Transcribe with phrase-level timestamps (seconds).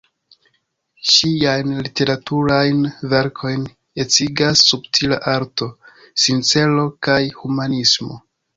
[1.15, 2.79] Ŝiajn literaturajn
[3.13, 3.67] verkojn
[4.05, 5.71] ecigas subtila arto,
[6.27, 8.23] sincero kaj humanismo.